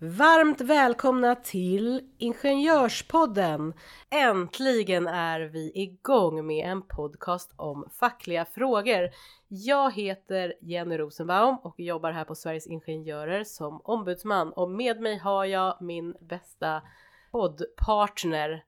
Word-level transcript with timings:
Varmt 0.00 0.60
välkomna 0.60 1.34
till 1.34 2.00
Ingenjörspodden! 2.18 3.72
Äntligen 4.10 5.06
är 5.06 5.40
vi 5.40 5.72
igång 5.74 6.46
med 6.46 6.70
en 6.70 6.82
podcast 6.82 7.52
om 7.56 7.88
fackliga 7.92 8.44
frågor. 8.44 9.10
Jag 9.48 9.92
heter 9.92 10.54
Jenny 10.60 10.98
Rosenbaum 10.98 11.56
och 11.62 11.80
jobbar 11.80 12.12
här 12.12 12.24
på 12.24 12.34
Sveriges 12.34 12.66
Ingenjörer 12.66 13.44
som 13.44 13.80
ombudsman 13.84 14.52
och 14.52 14.70
med 14.70 15.00
mig 15.00 15.18
har 15.18 15.44
jag 15.44 15.82
min 15.82 16.14
bästa 16.20 16.82
poddpartner 17.30 18.64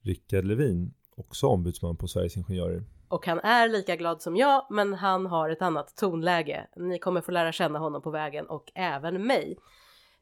Rickard 0.00 0.44
Levin, 0.44 0.94
också 1.16 1.46
ombudsman 1.46 1.96
på 1.96 2.08
Sveriges 2.08 2.36
Ingenjörer. 2.36 2.84
och 3.08 3.26
han 3.26 3.40
är 3.40 3.68
lika 3.68 3.96
glad 3.96 4.22
som 4.22 4.36
jag 4.36 4.66
men 4.70 4.94
han 4.94 5.26
har 5.26 5.50
ett 5.50 5.62
annat 5.62 5.96
tonläge. 5.96 6.66
Ni 6.76 6.98
kommer 6.98 7.20
få 7.20 7.30
lära 7.32 7.52
känna 7.52 7.78
honom 7.78 8.02
på 8.02 8.10
vägen 8.10 8.46
och 8.46 8.72
även 8.74 9.26
mig. 9.26 9.56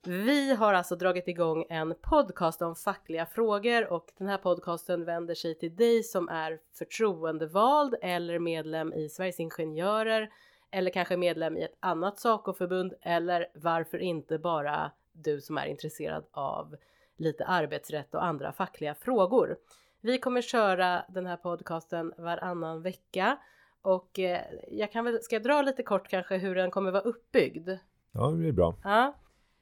Vi 0.06 0.54
har 0.54 0.74
alltså 0.74 0.96
dragit 0.96 1.28
igång 1.28 1.64
en 1.68 1.94
podcast 2.00 2.62
om 2.62 2.74
fackliga 2.74 3.26
frågor 3.26 3.92
och 3.92 4.12
den 4.18 4.28
här 4.28 4.38
podcasten 4.38 5.04
vänder 5.04 5.34
sig 5.34 5.54
till 5.54 5.76
dig 5.76 6.02
som 6.02 6.28
är 6.28 6.58
förtroendevald 6.72 7.94
eller 8.02 8.38
medlem 8.38 8.92
i 8.92 9.08
Sveriges 9.08 9.40
Ingenjörer 9.40 10.30
eller 10.70 10.90
kanske 10.90 11.16
medlem 11.16 11.56
i 11.56 11.62
ett 11.62 11.76
annat 11.80 12.18
SACO-förbund 12.18 12.94
eller 13.00 13.46
varför 13.54 13.98
inte 13.98 14.38
bara 14.38 14.90
du 15.12 15.40
som 15.40 15.58
är 15.58 15.66
intresserad 15.66 16.24
av 16.30 16.76
lite 17.16 17.44
arbetsrätt 17.44 18.14
och 18.14 18.24
andra 18.24 18.52
fackliga 18.52 18.94
frågor. 18.94 19.56
Vi 20.00 20.18
kommer 20.18 20.42
köra 20.42 21.04
den 21.08 21.26
här 21.26 21.36
podcasten 21.36 22.12
varannan 22.18 22.82
vecka 22.82 23.38
och 23.82 24.18
eh, 24.18 24.40
jag 24.68 24.92
kan 24.92 25.04
väl, 25.04 25.22
ska 25.22 25.34
jag 25.34 25.42
dra 25.42 25.62
lite 25.62 25.82
kort 25.82 26.08
kanske 26.08 26.36
hur 26.36 26.54
den 26.54 26.70
kommer 26.70 26.90
vara 26.90 27.02
uppbyggd? 27.02 27.70
Ja, 28.12 28.26
det 28.30 28.48
är 28.48 28.52
bra. 28.52 28.74
Ja. 28.84 29.14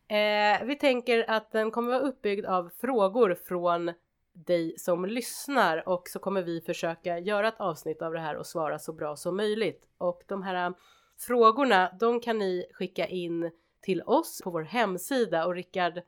Eh, 0.09 0.64
vi 0.64 0.77
tänker 0.77 1.31
att 1.31 1.53
den 1.53 1.70
kommer 1.70 1.89
vara 1.89 2.01
uppbyggd 2.01 2.47
av 2.47 2.70
frågor 2.81 3.34
från 3.34 3.92
dig 4.33 4.78
som 4.78 5.05
lyssnar 5.05 5.89
och 5.89 6.09
så 6.09 6.19
kommer 6.19 6.42
vi 6.42 6.61
försöka 6.61 7.19
göra 7.19 7.48
ett 7.48 7.61
avsnitt 7.61 8.03
av 8.03 8.12
det 8.12 8.20
här 8.20 8.37
och 8.37 8.47
svara 8.47 8.78
så 8.78 8.92
bra 8.92 9.17
som 9.17 9.37
möjligt. 9.37 9.89
Och 9.98 10.23
de 10.27 10.42
här 10.42 10.67
eh, 10.67 10.75
frågorna, 11.19 11.97
de 12.00 12.20
kan 12.20 12.39
ni 12.39 12.67
skicka 12.73 13.06
in 13.06 13.50
till 13.81 14.03
oss 14.03 14.41
på 14.45 14.50
vår 14.50 14.62
hemsida 14.62 15.47
och 15.47 15.55
Rickard, 15.55 16.00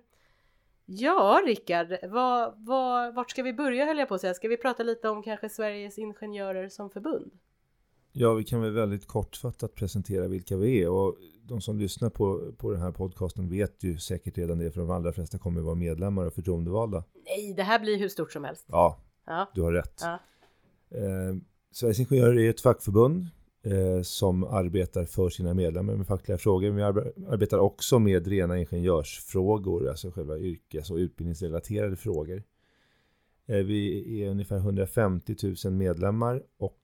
Ja, 0.86 1.42
Rickard, 1.46 1.96
vad, 2.02 2.54
vad, 2.56 3.14
vart 3.14 3.30
ska 3.30 3.42
vi 3.42 3.52
börja 3.52 3.84
höll 3.84 3.98
jag 3.98 4.08
på 4.08 4.14
att 4.14 4.20
säga? 4.20 4.34
Ska 4.34 4.48
vi 4.48 4.56
prata 4.56 4.82
lite 4.82 5.08
om 5.08 5.22
kanske 5.22 5.48
Sveriges 5.48 5.98
Ingenjörer 5.98 6.68
som 6.68 6.90
förbund? 6.90 7.30
Ja, 8.12 8.34
vi 8.34 8.44
kan 8.44 8.62
väl 8.62 8.72
väldigt 8.72 9.06
kortfattat 9.06 9.74
presentera 9.74 10.28
vilka 10.28 10.56
vi 10.56 10.82
är 10.82 10.90
och 10.90 11.16
de 11.48 11.60
som 11.60 11.78
lyssnar 11.78 12.10
på, 12.10 12.52
på 12.58 12.72
den 12.72 12.80
här 12.80 12.92
podcasten 12.92 13.48
vet 13.48 13.82
ju 13.82 13.98
säkert 13.98 14.38
redan 14.38 14.58
det 14.58 14.70
för 14.70 14.80
de 14.80 14.90
allra 14.90 15.12
flesta 15.12 15.38
kommer 15.38 15.60
vara 15.60 15.74
medlemmar 15.74 16.26
och 16.26 16.32
förtroendevalda. 16.34 17.04
Nej, 17.26 17.54
det 17.56 17.62
här 17.62 17.78
blir 17.80 17.98
hur 17.98 18.08
stort 18.08 18.32
som 18.32 18.44
helst. 18.44 18.64
Ja, 18.68 18.98
Ja, 19.26 19.50
du 19.54 19.62
har 19.62 19.72
rätt. 19.72 20.00
Ja. 20.02 20.18
Eh, 20.98 21.36
Sveriges 21.72 22.00
Ingenjörer 22.00 22.38
är 22.38 22.50
ett 22.50 22.60
fackförbund 22.60 23.26
eh, 23.62 24.02
som 24.02 24.44
arbetar 24.44 25.04
för 25.04 25.28
sina 25.28 25.54
medlemmar 25.54 25.94
med 25.96 26.06
fackliga 26.06 26.38
frågor. 26.38 26.66
Men 26.72 26.76
vi 26.76 26.82
arbe- 26.82 27.32
arbetar 27.32 27.58
också 27.58 27.98
med 27.98 28.26
rena 28.26 28.58
ingenjörsfrågor, 28.58 29.88
alltså 29.88 30.10
själva 30.10 30.38
yrkes 30.38 30.90
och 30.90 30.96
utbildningsrelaterade 30.96 31.96
frågor. 31.96 32.42
Eh, 33.46 33.56
vi 33.56 34.22
är 34.22 34.30
ungefär 34.30 34.56
150 34.56 35.36
000 35.64 35.72
medlemmar 35.72 36.42
och 36.58 36.78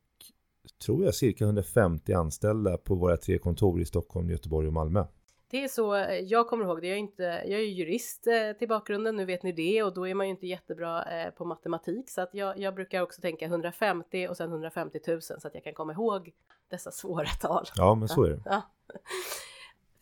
tror 0.84 1.04
jag 1.04 1.14
cirka 1.14 1.44
150 1.44 2.12
anställda 2.12 2.76
på 2.76 2.94
våra 2.94 3.16
tre 3.16 3.38
kontor 3.38 3.80
i 3.80 3.84
Stockholm, 3.84 4.30
Göteborg 4.30 4.66
och 4.66 4.72
Malmö. 4.72 5.04
Det 5.50 5.64
är 5.64 5.68
så 5.68 5.94
eh, 5.94 6.18
jag 6.18 6.48
kommer 6.48 6.64
ihåg 6.64 6.80
det. 6.80 6.86
Jag 6.86 6.94
är, 6.94 7.00
inte, 7.00 7.22
jag 7.22 7.60
är 7.60 7.64
ju 7.64 7.70
jurist 7.70 8.26
eh, 8.26 8.52
till 8.58 8.68
bakgrunden, 8.68 9.16
nu 9.16 9.24
vet 9.24 9.42
ni 9.42 9.52
det 9.52 9.82
och 9.82 9.94
då 9.94 10.08
är 10.08 10.14
man 10.14 10.26
ju 10.26 10.30
inte 10.30 10.46
jättebra 10.46 11.04
eh, 11.04 11.30
på 11.30 11.44
matematik 11.44 12.10
så 12.10 12.20
att 12.20 12.34
jag, 12.34 12.58
jag 12.58 12.74
brukar 12.74 13.02
också 13.02 13.20
tänka 13.20 13.44
150 13.44 14.28
och 14.30 14.36
sen 14.36 14.50
150 14.50 15.00
000 15.06 15.22
så 15.22 15.34
att 15.34 15.54
jag 15.54 15.64
kan 15.64 15.74
komma 15.74 15.92
ihåg 15.92 16.32
dessa 16.70 16.90
svåra 16.90 17.28
tal. 17.40 17.66
Ja, 17.76 17.94
men 17.94 18.08
så 18.08 18.24
är 18.24 18.30
det. 18.30 18.42
Ja. 18.44 18.62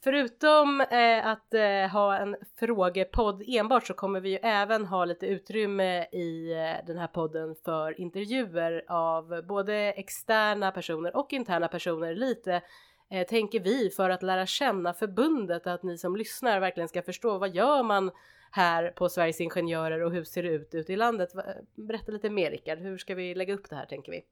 Förutom 0.03 0.81
eh, 0.81 1.27
att 1.27 1.55
eh, 1.55 1.93
ha 1.93 2.16
en 2.16 2.37
frågepodd 2.56 3.43
enbart 3.47 3.87
så 3.87 3.94
kommer 3.94 4.21
vi 4.21 4.31
ju 4.31 4.37
även 4.37 4.87
ha 4.87 5.05
lite 5.05 5.27
utrymme 5.27 6.05
i 6.12 6.53
eh, 6.53 6.87
den 6.87 6.99
här 6.99 7.06
podden 7.06 7.55
för 7.65 8.00
intervjuer 8.00 8.84
av 8.89 9.47
både 9.49 9.75
externa 9.75 10.71
personer 10.71 11.16
och 11.16 11.33
interna 11.33 11.69
personer 11.69 12.15
lite 12.15 12.62
eh, 13.10 13.27
tänker 13.27 13.60
vi 13.60 13.91
för 13.91 14.10
att 14.10 14.22
lära 14.22 14.47
känna 14.47 14.94
förbundet 14.94 15.66
att 15.66 15.83
ni 15.83 15.99
som 15.99 16.16
lyssnar 16.16 16.60
verkligen 16.60 16.89
ska 16.89 17.03
förstå 17.03 17.39
vad 17.39 17.55
gör 17.55 17.83
man 17.83 18.10
här 18.50 18.91
på 18.91 19.09
Sveriges 19.09 19.41
Ingenjörer 19.41 20.00
och 20.03 20.12
hur 20.12 20.25
ser 20.25 20.43
det 20.43 20.49
ut 20.49 20.75
ute 20.75 20.93
i 20.93 20.97
landet? 20.97 21.33
Berätta 21.75 22.12
lite 22.12 22.31
mer 22.31 22.50
Rickard, 22.50 22.78
hur 22.78 22.99
ska 22.99 23.15
vi 23.15 23.34
lägga 23.34 23.55
upp 23.55 23.71
det 23.71 23.77
här 23.77 23.87
tänker 23.87 24.12
vi? 24.12 24.22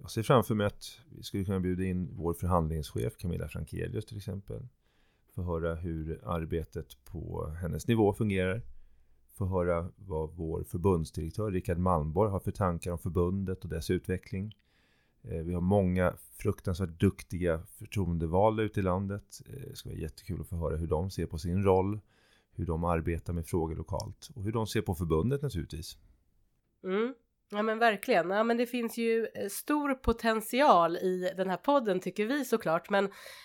Jag 0.00 0.10
ser 0.10 0.22
framför 0.22 0.54
mig 0.54 0.66
att 0.66 1.00
vi 1.16 1.22
skulle 1.22 1.44
kunna 1.44 1.60
bjuda 1.60 1.84
in 1.84 2.08
vår 2.12 2.34
förhandlingschef 2.34 3.16
Camilla 3.16 3.48
Frankelius 3.48 4.06
till 4.06 4.16
exempel. 4.16 4.68
Få 5.34 5.42
höra 5.42 5.74
hur 5.74 6.20
arbetet 6.24 7.04
på 7.04 7.46
hennes 7.60 7.88
nivå 7.88 8.12
fungerar. 8.12 8.62
Få 9.32 9.46
höra 9.46 9.90
vad 9.96 10.30
vår 10.34 10.64
förbundsdirektör 10.64 11.50
Rickard 11.50 11.78
Malmborg 11.78 12.30
har 12.30 12.40
för 12.40 12.50
tankar 12.50 12.92
om 12.92 12.98
förbundet 12.98 13.64
och 13.64 13.70
dess 13.70 13.90
utveckling. 13.90 14.56
Eh, 15.22 15.38
vi 15.38 15.54
har 15.54 15.60
många 15.60 16.14
fruktansvärt 16.38 17.00
duktiga 17.00 17.62
förtroendevalda 17.66 18.62
ute 18.62 18.80
i 18.80 18.82
landet. 18.82 19.42
Eh, 19.46 19.68
det 19.68 19.76
ska 19.76 19.88
vara 19.88 19.98
jättekul 19.98 20.40
att 20.40 20.48
få 20.48 20.56
höra 20.56 20.76
hur 20.76 20.86
de 20.86 21.10
ser 21.10 21.26
på 21.26 21.38
sin 21.38 21.62
roll. 21.64 22.00
Hur 22.52 22.66
de 22.66 22.84
arbetar 22.84 23.32
med 23.32 23.46
frågor 23.46 23.76
lokalt. 23.76 24.30
Och 24.34 24.42
hur 24.42 24.52
de 24.52 24.66
ser 24.66 24.82
på 24.82 24.94
förbundet 24.94 25.42
naturligtvis. 25.42 25.98
Mm. 26.84 27.14
Ja 27.52 27.62
men 27.62 27.78
verkligen. 27.78 28.30
Ja 28.30 28.44
men 28.44 28.56
det 28.56 28.66
finns 28.66 28.98
ju 28.98 29.26
eh, 29.34 29.48
stor 29.48 29.94
potential 29.94 30.96
i 30.96 31.32
den 31.36 31.50
här 31.50 31.56
podden 31.56 32.00
tycker 32.00 32.26
vi 32.26 32.44
såklart. 32.44 32.90
Men 32.90 33.04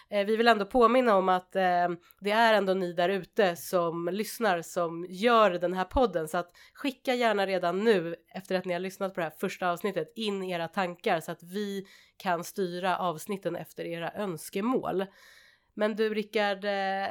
eh, 0.10 0.26
vi 0.26 0.36
vill 0.36 0.48
ändå 0.48 0.66
påminna 0.66 1.16
om 1.16 1.30
att 1.30 1.56
eh, 1.56 1.90
det 2.20 2.32
är 2.32 2.54
ändå 2.54 2.74
ni 2.74 2.94
där 2.94 3.10
ute 3.10 3.56
som 3.56 4.10
lyssnar 4.12 4.62
som 4.62 5.06
gör 5.10 5.52
den 5.52 5.74
här 5.74 5.84
podden. 5.84 6.28
Så 6.28 6.38
att 6.38 6.52
skicka 6.74 7.14
gärna 7.14 7.46
redan 7.48 7.84
nu 7.84 8.16
efter 8.34 8.56
att 8.56 8.66
ni 8.66 8.74
har 8.74 8.80
lyssnat 8.80 9.14
på 9.14 9.20
det 9.20 9.26
här 9.26 9.34
första 9.40 9.72
avsnittet 9.72 10.14
in 10.16 10.44
era 10.44 10.68
tankar 10.68 11.20
så 11.20 11.32
att 11.32 11.44
vi 11.44 11.86
kan 12.18 12.44
styra 12.44 12.98
avsnitten 12.98 13.56
efter 13.56 13.86
era 13.86 14.12
önskemål. 14.12 15.06
Men 15.74 15.96
du 15.96 16.14
Rickard, 16.14 16.66
eh, 16.66 17.08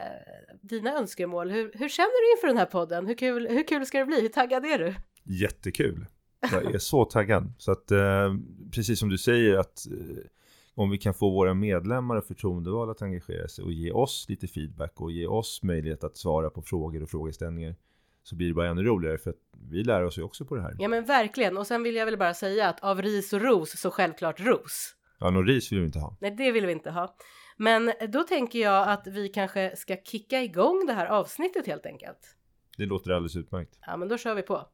dina 0.63 0.93
önskemål, 0.99 1.51
hur, 1.51 1.73
hur 1.75 1.89
känner 1.89 2.27
du 2.27 2.37
inför 2.37 2.49
den 2.49 2.57
här 2.57 2.67
podden? 2.67 3.07
Hur 3.07 3.15
kul, 3.15 3.49
hur 3.49 3.67
kul 3.67 3.87
ska 3.87 3.99
det 3.99 4.05
bli? 4.05 4.21
Hur 4.21 4.29
taggad 4.29 4.67
är 4.67 4.79
du? 4.79 4.95
Jättekul. 5.25 6.07
Jag 6.53 6.75
är 6.75 6.79
så 6.79 7.05
taggad. 7.05 7.53
Så 7.59 7.73
att 7.73 7.91
eh, 7.91 8.35
precis 8.73 8.99
som 8.99 9.09
du 9.09 9.19
säger 9.19 9.59
att 9.59 9.87
eh, 9.87 10.25
om 10.75 10.91
vi 10.91 10.99
kan 10.99 11.15
få 11.15 11.31
våra 11.31 11.55
medlemmar 11.55 12.17
och 12.17 12.25
förtroendevalda 12.25 12.93
att 12.93 13.03
engagera 13.03 13.49
sig 13.49 13.65
och 13.65 13.73
ge 13.73 13.93
oss 13.93 14.27
lite 14.29 14.47
feedback 14.47 15.01
och 15.01 15.13
ge 15.13 15.27
oss 15.27 15.63
möjlighet 15.63 16.05
att 16.05 16.17
svara 16.17 16.51
på 16.51 16.63
frågor 16.63 17.03
och 17.03 17.11
frågeställningar 17.11 17.75
så 18.23 18.37
blir 18.37 18.49
det 18.49 18.55
bara 18.55 18.69
ännu 18.69 18.83
roligare 18.83 19.19
för 19.19 19.31
att 19.31 19.37
vi 19.71 19.85
lär 19.85 20.03
oss 20.03 20.19
ju 20.19 20.23
också 20.23 20.45
på 20.45 20.55
det 20.55 20.63
här. 20.63 20.77
Ja 20.79 20.89
men 20.89 21.05
verkligen 21.05 21.59
och 21.59 21.67
sen 21.67 21.83
vill 21.83 21.95
jag 21.95 22.07
väl 22.07 22.19
bara 22.19 22.35
säga 22.35 22.69
att 22.69 22.81
av 22.81 23.03
ris 23.03 23.33
och 23.33 23.41
ros 23.41 23.81
så 23.81 23.91
självklart 23.91 24.41
ros. 24.41 24.95
Ja, 25.19 25.31
någon 25.31 25.47
ris 25.47 25.73
vill 25.73 25.79
vi 25.79 25.87
inte 25.87 25.99
ha. 25.99 26.17
Nej 26.21 26.31
det 26.31 26.53
vill 26.53 26.67
vi 26.67 26.73
inte 26.73 26.91
ha. 26.91 27.17
Men 27.57 27.93
då 28.09 28.23
tänker 28.23 28.59
jag 28.59 28.89
att 28.89 29.07
vi 29.07 29.29
kanske 29.29 29.77
ska 29.77 29.97
kicka 29.97 30.43
igång 30.43 30.85
det 30.87 30.93
här 30.93 31.07
avsnittet 31.07 31.67
helt 31.67 31.87
enkelt. 31.87 32.37
Det 32.77 32.87
låter 32.87 33.11
alldeles 33.11 33.37
utmärkt. 33.37 33.79
Ja 33.87 33.97
men 33.97 34.09
då 34.09 34.19
kör 34.19 34.35
vi 34.35 34.43
på. 34.43 34.69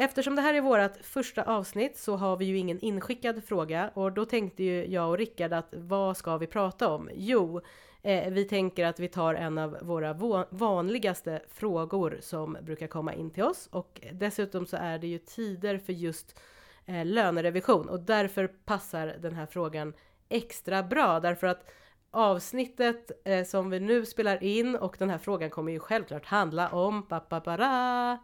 Eftersom 0.00 0.36
det 0.36 0.42
här 0.42 0.54
är 0.54 0.60
vårt 0.60 1.04
första 1.04 1.42
avsnitt 1.42 1.98
så 1.98 2.16
har 2.16 2.36
vi 2.36 2.44
ju 2.44 2.58
ingen 2.58 2.80
inskickad 2.80 3.44
fråga 3.44 3.90
och 3.94 4.12
då 4.12 4.24
tänkte 4.24 4.64
ju 4.64 4.86
jag 4.86 5.08
och 5.08 5.18
Rickard 5.18 5.52
att 5.52 5.68
vad 5.72 6.16
ska 6.16 6.36
vi 6.36 6.46
prata 6.46 6.88
om? 6.88 7.10
Jo, 7.14 7.60
Eh, 8.02 8.30
vi 8.30 8.44
tänker 8.44 8.86
att 8.86 9.00
vi 9.00 9.08
tar 9.08 9.34
en 9.34 9.58
av 9.58 9.78
våra 9.82 10.12
vanligaste 10.50 11.42
frågor 11.48 12.18
som 12.20 12.56
brukar 12.62 12.86
komma 12.86 13.14
in 13.14 13.30
till 13.30 13.42
oss 13.42 13.68
och 13.72 14.00
dessutom 14.12 14.66
så 14.66 14.76
är 14.76 14.98
det 14.98 15.06
ju 15.06 15.18
tider 15.18 15.78
för 15.78 15.92
just 15.92 16.40
eh, 16.86 17.06
lönerevision 17.06 17.88
och 17.88 18.00
därför 18.00 18.46
passar 18.46 19.06
den 19.06 19.34
här 19.34 19.46
frågan 19.46 19.92
extra 20.28 20.82
bra 20.82 21.20
därför 21.20 21.46
att 21.46 21.70
avsnittet 22.10 23.10
eh, 23.24 23.44
som 23.44 23.70
vi 23.70 23.80
nu 23.80 24.06
spelar 24.06 24.42
in 24.42 24.76
och 24.76 24.96
den 24.98 25.10
här 25.10 25.18
frågan 25.18 25.50
kommer 25.50 25.72
ju 25.72 25.78
självklart 25.78 26.26
handla 26.26 26.68
om 26.68 27.08
papapara. 27.08 28.18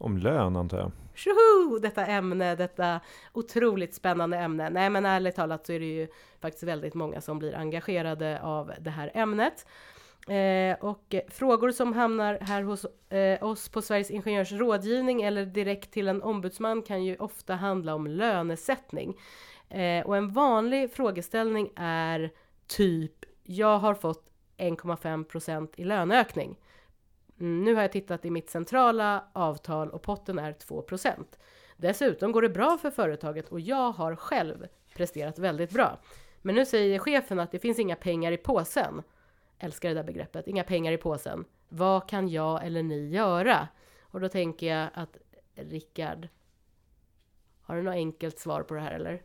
Om 0.00 0.18
lön 0.18 0.56
antar 0.56 0.78
jag. 0.78 0.90
Tjoho! 1.14 1.78
Detta 1.78 2.06
ämne, 2.06 2.54
detta 2.54 3.00
otroligt 3.32 3.94
spännande 3.94 4.38
ämne. 4.38 4.70
Nej 4.70 4.90
men 4.90 5.06
ärligt 5.06 5.36
talat 5.36 5.66
så 5.66 5.72
är 5.72 5.80
det 5.80 5.86
ju 5.86 6.08
faktiskt 6.40 6.62
väldigt 6.62 6.94
många 6.94 7.20
som 7.20 7.38
blir 7.38 7.56
engagerade 7.56 8.40
av 8.42 8.72
det 8.80 8.90
här 8.90 9.10
ämnet. 9.14 9.66
Eh, 10.28 10.84
och 10.84 11.14
frågor 11.28 11.70
som 11.70 11.92
hamnar 11.92 12.38
här 12.40 12.62
hos 12.62 12.84
eh, 13.08 13.42
oss 13.42 13.68
på 13.68 13.82
Sveriges 13.82 14.10
Ingenjörs 14.10 14.52
rådgivning 14.52 15.22
eller 15.22 15.44
direkt 15.44 15.90
till 15.92 16.08
en 16.08 16.22
ombudsman 16.22 16.82
kan 16.82 17.04
ju 17.04 17.16
ofta 17.16 17.54
handla 17.54 17.94
om 17.94 18.06
lönesättning. 18.06 19.16
Eh, 19.68 20.06
och 20.06 20.16
en 20.16 20.32
vanlig 20.32 20.92
frågeställning 20.92 21.70
är 21.76 22.30
typ, 22.66 23.24
jag 23.42 23.78
har 23.78 23.94
fått 23.94 24.24
1,5% 24.58 25.68
i 25.76 25.84
löneökning. 25.84 26.56
Mm, 27.40 27.64
nu 27.64 27.74
har 27.74 27.82
jag 27.82 27.92
tittat 27.92 28.24
i 28.24 28.30
mitt 28.30 28.50
centrala 28.50 29.24
avtal 29.32 29.90
och 29.90 30.02
potten 30.02 30.38
är 30.38 30.52
2% 30.52 31.24
Dessutom 31.80 32.32
går 32.32 32.42
det 32.42 32.48
bra 32.48 32.78
för 32.78 32.90
företaget 32.90 33.48
och 33.48 33.60
jag 33.60 33.92
har 33.92 34.16
själv 34.16 34.66
presterat 34.94 35.38
väldigt 35.38 35.70
bra. 35.70 35.98
Men 36.42 36.54
nu 36.54 36.66
säger 36.66 36.98
chefen 36.98 37.40
att 37.40 37.52
det 37.52 37.58
finns 37.58 37.78
inga 37.78 37.96
pengar 37.96 38.32
i 38.32 38.36
påsen. 38.36 39.02
Älskar 39.58 39.88
det 39.88 39.94
där 39.94 40.04
begreppet, 40.04 40.48
inga 40.48 40.64
pengar 40.64 40.92
i 40.92 40.96
påsen. 40.96 41.44
Vad 41.68 42.08
kan 42.08 42.28
jag 42.28 42.66
eller 42.66 42.82
ni 42.82 43.08
göra? 43.08 43.68
Och 44.00 44.20
då 44.20 44.28
tänker 44.28 44.66
jag 44.76 44.88
att 44.94 45.16
Rickard, 45.54 46.28
har 47.62 47.76
du 47.76 47.82
något 47.82 47.94
enkelt 47.94 48.38
svar 48.38 48.62
på 48.62 48.74
det 48.74 48.80
här 48.80 48.92
eller? 48.92 49.22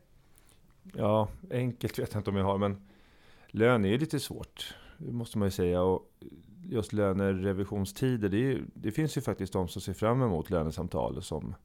Ja, 0.94 1.28
enkelt 1.52 2.00
vet 2.00 2.14
jag 2.14 2.20
inte 2.20 2.30
om 2.30 2.36
jag 2.36 2.46
har, 2.46 2.58
men 2.58 2.88
lön 3.48 3.86
är 3.86 3.90
ju 3.90 3.98
lite 3.98 4.20
svårt. 4.20 4.76
Det 4.98 5.12
måste 5.12 5.38
man 5.38 5.48
ju 5.48 5.52
säga. 5.52 5.82
Och 5.82 6.12
just 6.70 6.94
lönerevisionstider, 6.94 8.30
det, 8.30 8.52
är, 8.52 8.64
det 8.74 8.92
finns 8.92 9.18
ju 9.18 9.22
faktiskt 9.22 9.54
de 9.54 9.68
som 9.68 9.82
ser 9.82 9.94
fram 9.94 10.22
emot 10.22 10.50
lönesamtal 10.50 11.24
som 11.24 11.56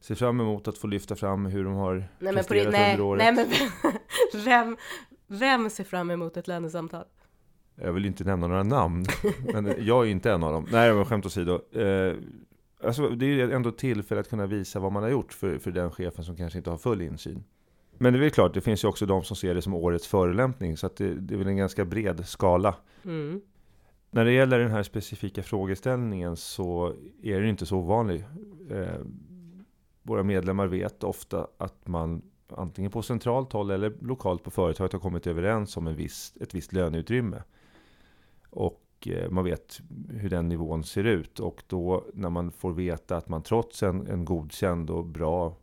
ser 0.00 0.14
fram 0.14 0.40
emot 0.40 0.68
att 0.68 0.78
få 0.78 0.86
lyfta 0.86 1.16
fram 1.16 1.46
hur 1.46 1.64
de 1.64 1.74
har 1.74 2.08
nej, 2.18 2.34
presterat 2.34 2.64
på, 2.64 2.70
nej, 2.70 2.92
under 2.92 3.04
året. 3.04 3.34
Nej, 3.34 3.46
men 4.32 4.44
vem, 4.44 4.76
vem 5.26 5.70
ser 5.70 5.84
fram 5.84 6.10
emot 6.10 6.36
ett 6.36 6.48
lönesamtal? 6.48 7.04
Jag 7.74 7.92
vill 7.92 8.06
inte 8.06 8.24
nämna 8.24 8.46
några 8.46 8.62
namn, 8.62 9.06
men 9.52 9.74
jag 9.78 10.06
är 10.06 10.10
inte 10.10 10.32
en 10.32 10.42
av 10.42 10.52
dem. 10.52 10.66
Nej, 10.72 10.94
men 10.94 11.04
skämt 11.04 11.26
åsido. 11.26 11.60
Eh, 11.72 12.14
alltså, 12.84 13.08
det 13.08 13.40
är 13.40 13.48
ändå 13.48 13.70
tillfälle 13.70 14.20
att 14.20 14.30
kunna 14.30 14.46
visa 14.46 14.80
vad 14.80 14.92
man 14.92 15.02
har 15.02 15.10
gjort 15.10 15.32
för, 15.32 15.58
för 15.58 15.70
den 15.70 15.90
chefen 15.90 16.24
som 16.24 16.36
kanske 16.36 16.58
inte 16.58 16.70
har 16.70 16.78
full 16.78 17.02
insyn. 17.02 17.44
Men 18.02 18.12
det 18.12 18.18
är 18.18 18.20
väl 18.20 18.30
klart, 18.30 18.54
det 18.54 18.60
finns 18.60 18.84
ju 18.84 18.88
också 18.88 19.06
de 19.06 19.22
som 19.22 19.36
ser 19.36 19.54
det 19.54 19.62
som 19.62 19.74
årets 19.74 20.06
förolämpning, 20.06 20.76
så 20.76 20.86
att 20.86 20.96
det, 20.96 21.14
det 21.14 21.34
är 21.34 21.38
väl 21.38 21.46
en 21.46 21.56
ganska 21.56 21.84
bred 21.84 22.28
skala. 22.28 22.74
Mm. 23.04 23.40
När 24.10 24.24
det 24.24 24.32
gäller 24.32 24.58
den 24.58 24.70
här 24.70 24.82
specifika 24.82 25.42
frågeställningen 25.42 26.36
så 26.36 26.94
är 27.22 27.40
den 27.40 27.48
inte 27.48 27.66
så 27.66 27.76
ovanlig. 27.76 28.24
Eh, 28.70 29.00
våra 30.02 30.22
medlemmar 30.22 30.66
vet 30.66 31.04
ofta 31.04 31.46
att 31.58 31.88
man 31.88 32.22
antingen 32.48 32.90
på 32.90 33.02
centralt 33.02 33.52
håll 33.52 33.70
eller 33.70 33.94
lokalt 34.00 34.42
på 34.42 34.50
företaget 34.50 34.92
har 34.92 35.00
kommit 35.00 35.26
överens 35.26 35.76
om 35.76 35.86
en 35.86 35.96
viss, 35.96 36.34
ett 36.40 36.54
visst 36.54 36.72
löneutrymme. 36.72 37.42
Och 38.50 38.82
eh, 39.06 39.30
man 39.30 39.44
vet 39.44 39.80
hur 40.10 40.30
den 40.30 40.48
nivån 40.48 40.84
ser 40.84 41.04
ut. 41.04 41.40
Och 41.40 41.62
då 41.66 42.04
när 42.14 42.30
man 42.30 42.52
får 42.52 42.72
veta 42.72 43.16
att 43.16 43.28
man 43.28 43.42
trots 43.42 43.82
en, 43.82 44.06
en 44.06 44.24
godkänd 44.24 44.90
och 44.90 45.04
bra 45.04 45.56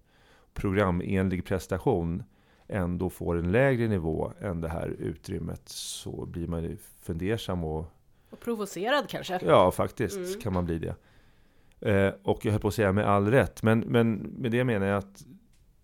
programenlig 0.53 1.45
prestation 1.45 2.23
ändå 2.67 3.09
får 3.09 3.37
en 3.37 3.51
lägre 3.51 3.87
nivå 3.87 4.33
än 4.39 4.61
det 4.61 4.69
här 4.69 4.87
utrymmet 4.87 5.69
så 5.69 6.25
blir 6.25 6.47
man 6.47 6.77
fundersam 7.01 7.63
och... 7.63 7.85
Och 8.29 8.39
provocerad 8.39 9.09
kanske? 9.09 9.39
Ja, 9.45 9.71
faktiskt 9.71 10.17
mm. 10.17 10.39
kan 10.41 10.53
man 10.53 10.65
bli 10.65 10.79
det. 10.79 10.95
Eh, 11.91 12.13
och 12.23 12.45
jag 12.45 12.51
höll 12.51 12.61
på 12.61 12.67
att 12.67 12.73
säga 12.73 12.91
med 12.91 13.05
all 13.05 13.31
rätt, 13.31 13.63
men, 13.63 13.79
men 13.79 14.13
med 14.15 14.51
det 14.51 14.63
menar 14.63 14.87
jag 14.87 14.97
att 14.97 15.25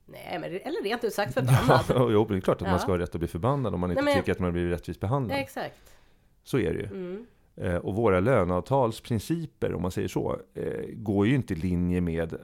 Nej, 0.05 0.39
men, 0.39 0.43
eller 0.43 0.83
rent 0.83 1.03
ut 1.03 1.13
sagt 1.13 1.33
förbannad. 1.33 1.85
Ja, 1.89 2.09
jo, 2.11 2.25
det 2.25 2.35
är 2.35 2.41
klart 2.41 2.61
att 2.61 2.67
ja. 2.67 2.71
man 2.71 2.79
ska 2.79 2.91
ha 2.91 2.97
rätt 2.97 3.15
att 3.15 3.19
bli 3.19 3.27
förbannad 3.27 3.73
om 3.73 3.79
man 3.79 3.91
inte 3.91 4.03
Nej, 4.03 4.13
men... 4.13 4.23
tycker 4.23 4.31
att 4.31 4.39
man 4.39 4.53
blir 4.53 4.65
rättvist 4.65 4.99
behandlad. 4.99 5.39
exakt. 5.39 5.95
Så 6.43 6.59
är 6.59 6.73
det 6.73 6.79
ju. 6.79 6.85
Mm. 6.85 7.25
Eh, 7.57 7.75
och 7.75 7.95
våra 7.95 8.19
löneavtalsprinciper, 8.19 9.73
om 9.73 9.81
man 9.81 9.91
säger 9.91 10.07
så, 10.07 10.39
eh, 10.53 10.85
går 10.93 11.27
ju 11.27 11.35
inte 11.35 11.53
i 11.53 11.57
linje 11.57 12.01
med 12.01 12.33
eh, 12.33 12.39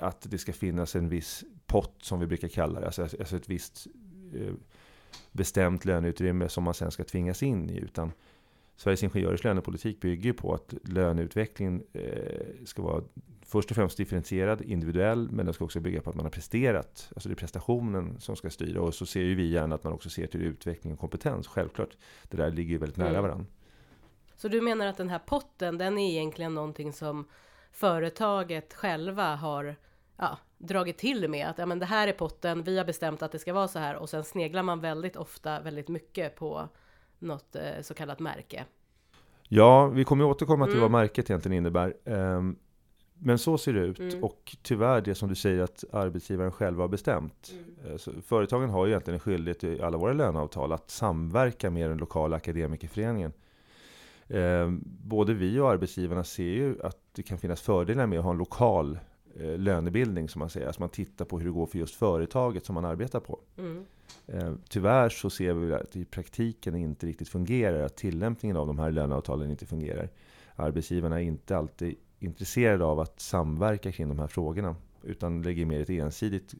att 0.00 0.26
det 0.30 0.38
ska 0.38 0.52
finnas 0.52 0.96
en 0.96 1.08
viss 1.08 1.44
pott, 1.66 1.94
som 2.02 2.20
vi 2.20 2.26
brukar 2.26 2.48
kalla 2.48 2.80
det, 2.80 2.86
alltså, 2.86 3.02
alltså 3.02 3.36
ett 3.36 3.48
visst 3.48 3.86
bestämt 5.32 5.84
löneutrymme 5.84 6.48
som 6.48 6.64
man 6.64 6.74
sen 6.74 6.90
ska 6.90 7.04
tvingas 7.04 7.42
in 7.42 7.70
i, 7.70 7.78
utan 7.78 8.12
Sveriges 8.76 9.02
Ingenjörers 9.02 9.44
lönepolitik 9.44 10.00
bygger 10.00 10.32
på 10.32 10.54
att 10.54 10.74
löneutvecklingen 10.84 11.82
ska 12.64 12.82
vara 12.82 13.02
först 13.46 13.70
och 13.70 13.76
främst 13.76 13.96
differentierad, 13.96 14.62
individuell, 14.62 15.30
men 15.30 15.46
den 15.46 15.54
ska 15.54 15.64
också 15.64 15.80
bygga 15.80 16.02
på 16.02 16.10
att 16.10 16.16
man 16.16 16.24
har 16.24 16.30
presterat. 16.30 17.10
Alltså 17.14 17.28
det 17.28 17.32
är 17.32 17.36
prestationen 17.36 18.20
som 18.20 18.36
ska 18.36 18.50
styra. 18.50 18.82
Och 18.82 18.94
så 18.94 19.06
ser 19.06 19.22
ju 19.22 19.34
vi 19.34 19.50
gärna 19.50 19.74
att 19.74 19.84
man 19.84 19.92
också 19.92 20.10
ser 20.10 20.26
till 20.26 20.42
utveckling 20.42 20.92
och 20.92 20.98
kompetens. 20.98 21.46
Självklart, 21.46 21.96
det 22.28 22.36
där 22.36 22.50
ligger 22.50 22.70
ju 22.70 22.78
väldigt 22.78 22.96
nära 22.96 23.08
mm. 23.08 23.22
varandra. 23.22 23.46
Så 24.38 24.48
du 24.48 24.60
menar 24.60 24.86
att 24.86 24.96
den 24.96 25.10
här 25.10 25.18
potten, 25.18 25.78
den 25.78 25.98
är 25.98 26.10
egentligen 26.10 26.54
någonting 26.54 26.92
som 26.92 27.28
företaget 27.72 28.74
själva 28.74 29.34
har 29.34 29.76
ja, 30.16 30.38
dragit 30.58 30.98
till 30.98 31.28
med 31.28 31.48
att 31.48 31.58
ja, 31.58 31.66
men 31.66 31.78
det 31.78 31.86
här 31.86 32.08
är 32.08 32.12
potten, 32.12 32.62
vi 32.62 32.78
har 32.78 32.84
bestämt 32.84 33.22
att 33.22 33.32
det 33.32 33.38
ska 33.38 33.52
vara 33.52 33.68
så 33.68 33.78
här 33.78 33.96
och 33.96 34.08
sen 34.08 34.24
sneglar 34.24 34.62
man 34.62 34.80
väldigt 34.80 35.16
ofta 35.16 35.60
väldigt 35.60 35.88
mycket 35.88 36.36
på 36.36 36.68
något 37.18 37.56
eh, 37.56 37.82
så 37.82 37.94
kallat 37.94 38.18
märke. 38.18 38.64
Ja, 39.48 39.86
vi 39.86 40.04
kommer 40.04 40.24
återkomma 40.24 40.64
till 40.64 40.74
mm. 40.74 40.82
vad 40.82 40.90
märket 40.90 41.30
egentligen 41.30 41.58
innebär. 41.58 41.94
Um, 42.04 42.58
men 43.14 43.38
så 43.38 43.58
ser 43.58 43.72
det 43.72 43.80
ut 43.80 43.98
mm. 43.98 44.24
och 44.24 44.56
tyvärr 44.62 45.00
det 45.00 45.14
som 45.14 45.28
du 45.28 45.34
säger 45.34 45.62
att 45.62 45.84
arbetsgivaren 45.92 46.52
själva 46.52 46.82
har 46.82 46.88
bestämt. 46.88 47.52
Mm. 47.52 47.92
Eh, 47.92 48.22
företagen 48.22 48.70
har 48.70 48.86
ju 48.86 48.92
egentligen 48.92 49.14
en 49.14 49.20
skyldighet 49.20 49.64
i 49.64 49.82
alla 49.82 49.98
våra 49.98 50.12
löneavtal 50.12 50.72
att 50.72 50.90
samverka 50.90 51.70
med 51.70 51.90
den 51.90 51.98
lokala 51.98 52.36
akademikerföreningen 52.36 53.32
Eh, 54.28 54.70
både 54.84 55.34
vi 55.34 55.58
och 55.58 55.70
arbetsgivarna 55.70 56.24
ser 56.24 56.42
ju 56.42 56.82
att 56.82 56.98
det 57.12 57.22
kan 57.22 57.38
finnas 57.38 57.60
fördelar 57.60 58.06
med 58.06 58.18
att 58.18 58.24
ha 58.24 58.30
en 58.30 58.38
lokal 58.38 58.98
eh, 59.36 59.58
lönebildning 59.58 60.28
som 60.28 60.38
man 60.38 60.50
säger. 60.50 60.66
Alltså 60.66 60.82
man 60.82 60.88
tittar 60.88 61.24
på 61.24 61.38
hur 61.38 61.46
det 61.46 61.52
går 61.52 61.66
för 61.66 61.78
just 61.78 61.94
företaget 61.94 62.66
som 62.66 62.74
man 62.74 62.84
arbetar 62.84 63.20
på. 63.20 63.40
Mm. 63.58 63.86
Eh, 64.26 64.52
tyvärr 64.68 65.08
så 65.08 65.30
ser 65.30 65.52
vi 65.52 65.74
att 65.74 65.96
i 65.96 66.04
praktiken 66.04 66.74
inte 66.74 67.06
riktigt 67.06 67.28
fungerar. 67.28 67.80
Att 67.82 67.96
tillämpningen 67.96 68.56
av 68.56 68.66
de 68.66 68.78
här 68.78 68.90
löneavtalen 68.90 69.50
inte 69.50 69.66
fungerar. 69.66 70.08
Arbetsgivarna 70.56 71.20
är 71.20 71.24
inte 71.24 71.56
alltid 71.56 71.94
intresserade 72.18 72.84
av 72.84 73.00
att 73.00 73.20
samverka 73.20 73.92
kring 73.92 74.08
de 74.08 74.18
här 74.18 74.26
frågorna. 74.26 74.76
Utan 75.02 75.42
lägger 75.42 75.66
mer 75.66 75.80
ett 75.80 75.90
ensidigt 75.90 76.54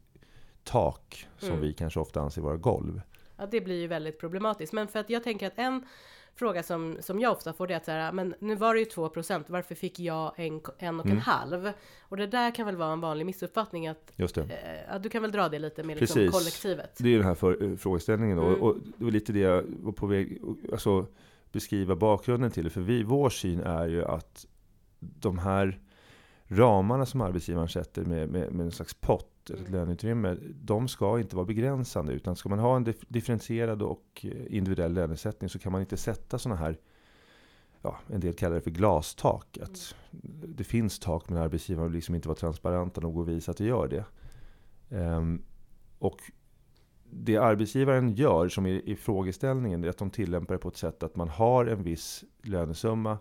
tak 0.65 1.27
som 1.39 1.49
mm. 1.49 1.61
vi 1.61 1.73
kanske 1.73 2.01
ofta 2.01 2.21
anser 2.21 2.43
vara 2.43 2.57
golv. 2.57 3.01
Ja, 3.37 3.47
det 3.51 3.61
blir 3.61 3.81
ju 3.81 3.87
väldigt 3.87 4.21
problematiskt. 4.21 4.73
Men 4.73 4.89
för 4.89 4.99
att 4.99 5.11
jag 5.11 5.25
tänker 5.25 5.47
att 5.47 5.59
en 5.59 5.87
fråga 6.39 6.63
som, 6.63 6.97
som 7.01 7.21
jag 7.21 7.33
ofta 7.33 7.53
får 7.53 7.67
det 7.67 7.75
att 7.75 7.85
säga, 7.85 8.13
men 8.13 8.35
nu 8.39 8.55
var 8.55 8.75
det 8.75 8.81
ju 8.81 8.87
2% 8.87 9.45
varför 9.47 9.75
fick 9.75 9.99
jag 9.99 10.33
en, 10.37 10.61
en 10.79 11.01
och 11.01 11.07
en 11.07 11.13
mm. 11.13 11.19
halv? 11.19 11.73
Och 12.01 12.17
det 12.17 12.27
där 12.27 12.55
kan 12.55 12.67
väl 12.67 12.77
vara 12.77 12.93
en 12.93 13.01
vanlig 13.01 13.27
missuppfattning 13.27 13.89
att 13.89 14.13
Just 14.17 14.35
det. 14.35 14.43
Eh, 14.91 15.01
du 15.01 15.09
kan 15.09 15.23
väl 15.23 15.33
dra 15.33 15.49
det 15.49 15.59
lite 15.59 15.83
med 15.83 16.01
liksom 16.01 16.29
kollektivet? 16.31 16.97
Det 16.99 17.09
är 17.09 17.17
den 17.17 17.27
här 17.27 17.35
för, 17.35 17.63
eh, 17.63 17.77
frågeställningen 17.77 18.37
då, 18.37 18.47
mm. 18.47 18.63
och 18.63 18.77
det 18.97 19.05
var 19.05 19.11
lite 19.11 19.33
det 19.33 19.41
jag 19.41 19.65
var 19.83 19.93
på 19.93 20.07
väg 20.07 20.43
alltså 20.73 21.07
beskriva 21.53 21.97
bakgrunden 21.97 22.51
till 22.51 22.65
det, 22.65 22.71
för 22.71 22.81
vi, 22.81 23.03
vår 23.03 23.31
syn 23.31 23.61
är 23.61 23.89
ju 23.89 24.05
att 24.05 24.47
de 24.99 25.39
här 25.39 25.81
ramarna 26.49 27.07
som 27.07 27.21
arbetsgivaren 27.21 27.69
sätter 27.69 28.05
med, 28.05 28.29
med, 28.29 28.53
med 28.53 28.67
en 28.67 28.73
slags 28.73 28.95
pott 28.95 29.39
ett 29.51 29.61
mm. 29.61 29.73
löneutrymme, 29.73 30.37
de 30.63 30.89
ska 30.89 31.21
inte 31.21 31.37
vara 31.37 31.47
begränsande. 31.47 32.13
Utan 32.13 32.37
ska 32.37 32.49
man 32.49 32.59
ha 32.59 32.77
en 32.77 32.95
differentierad 33.09 33.83
och 33.83 34.05
eh, 34.23 34.57
individuell 34.57 34.93
lönesättning 34.93 35.51
så 35.51 35.59
kan 35.59 35.73
man 35.73 35.81
inte 35.81 35.97
sätta 35.97 36.39
sådana 36.39 36.61
här, 36.61 36.79
ja, 37.83 37.99
en 38.07 38.21
del 38.21 38.35
kallar 38.35 38.55
det 38.55 38.61
för 38.61 38.71
glastak. 38.71 39.59
Att 39.63 39.95
mm. 40.11 40.55
det 40.57 40.65
finns 40.65 40.99
tak 40.99 41.29
men 41.29 41.39
arbetsgivaren 41.39 41.89
vill 41.89 41.97
liksom 41.97 42.15
inte 42.15 42.29
vara 42.29 42.39
transparenta 42.39 43.01
nog 43.01 43.17
och 43.17 43.29
visa 43.29 43.51
att 43.51 43.57
det 43.57 43.65
gör 43.65 43.89
det. 43.89 44.05
Um, 44.97 45.43
och 45.99 46.21
det 47.11 47.37
arbetsgivaren 47.37 48.15
gör, 48.15 48.49
som 48.49 48.67
i, 48.67 48.83
i 48.87 48.97
frågeställningen, 48.97 49.85
är 49.85 49.89
att 49.89 49.99
de 49.99 50.11
tillämpar 50.11 50.55
det 50.55 50.59
på 50.59 50.69
ett 50.69 50.77
sätt 50.77 51.03
att 51.03 51.17
man 51.17 51.29
har 51.29 51.67
en 51.67 51.83
viss 51.83 52.25
lönesumma 52.43 53.19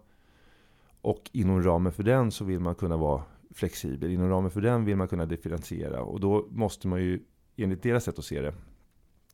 och 1.08 1.30
inom 1.34 1.64
ramen 1.64 1.92
för 1.92 2.04
den 2.04 2.32
så 2.32 2.46
vill 2.46 2.60
man 2.60 2.76
kunna 2.76 2.98
vara 2.98 3.24
flexibel. 3.52 4.12
Inom 4.12 4.30
ramen 4.30 4.52
för 4.52 4.62
den 4.62 4.86
vill 4.86 4.96
man 4.96 5.08
kunna 5.08 5.26
differentiera 5.26 6.02
och 6.02 6.20
då 6.20 6.48
måste 6.50 6.88
man 6.88 7.00
ju 7.02 7.20
enligt 7.56 7.84
deras 7.84 8.04
sätt 8.04 8.20
att 8.20 8.26
se 8.26 8.42
det 8.42 8.54